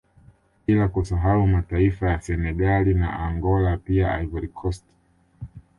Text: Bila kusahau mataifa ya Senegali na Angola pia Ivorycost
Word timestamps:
Bila 0.67 0.87
kusahau 0.87 1.47
mataifa 1.47 2.09
ya 2.09 2.21
Senegali 2.21 2.93
na 2.93 3.19
Angola 3.19 3.77
pia 3.77 4.21
Ivorycost 4.23 4.85